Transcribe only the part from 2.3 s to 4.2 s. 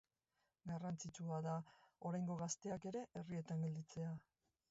gazteak ere herrietan gelditzea